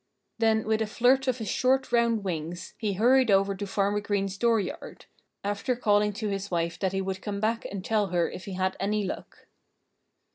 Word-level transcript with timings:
Then 0.39 0.65
with 0.65 0.81
a 0.81 0.87
flirt 0.87 1.27
of 1.27 1.37
his 1.37 1.47
short, 1.49 1.91
round 1.91 2.23
wings 2.23 2.73
he 2.79 2.93
hurried 2.93 3.29
over 3.29 3.53
to 3.53 3.67
Farmer 3.67 3.99
Green's 4.01 4.35
dooryard 4.35 5.05
after 5.43 5.75
calling 5.75 6.11
to 6.13 6.27
his 6.29 6.49
wife 6.49 6.79
that 6.79 6.91
he 6.91 7.01
would 7.01 7.21
come 7.21 7.39
back 7.39 7.65
and 7.65 7.85
tell 7.85 8.07
her 8.07 8.27
if 8.27 8.45
he 8.45 8.53
had 8.53 8.75
any 8.79 9.03
luck. 9.05 9.45